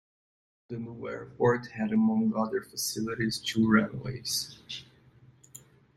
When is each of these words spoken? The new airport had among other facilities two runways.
The 0.69 0.79
new 0.79 1.07
airport 1.07 1.67
had 1.73 1.91
among 1.93 2.33
other 2.35 2.63
facilities 2.63 3.37
two 3.37 3.69
runways. 3.71 4.57